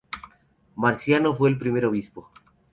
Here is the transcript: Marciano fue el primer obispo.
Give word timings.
Marciano 0.77 1.35
fue 1.35 1.49
el 1.51 1.59
primer 1.59 1.85
obispo. 1.85 2.31